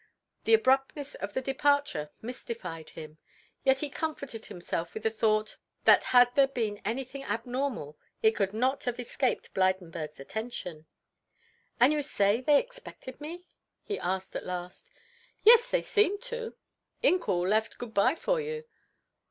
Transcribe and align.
The 0.45 0.55
abruptness 0.55 1.13
of 1.13 1.33
the 1.35 1.41
departure 1.43 2.09
mystified 2.23 2.89
him, 2.89 3.19
yet 3.63 3.81
he 3.81 3.89
comforted 3.91 4.47
himself 4.47 4.95
with 4.95 5.03
the 5.03 5.11
thought 5.11 5.57
that 5.85 6.05
had 6.05 6.33
there 6.33 6.47
been 6.47 6.81
anything 6.83 7.23
abnormal, 7.23 7.99
it 8.23 8.31
could 8.31 8.51
not 8.51 8.85
have 8.85 8.99
escaped 8.99 9.53
Blydenburg's 9.53 10.19
attention. 10.19 10.87
"And 11.79 11.93
you 11.93 12.01
say 12.01 12.41
they 12.41 12.57
expected 12.57 13.21
me?" 13.21 13.45
he 13.83 13.99
asked 13.99 14.35
at 14.35 14.43
last. 14.43 14.89
"Yes, 15.43 15.69
they 15.69 15.83
seemed 15.83 16.23
to. 16.23 16.55
Incoul 17.03 17.47
left 17.47 17.77
good 17.77 17.93
bye 17.93 18.15
for 18.15 18.41
you. 18.41 18.63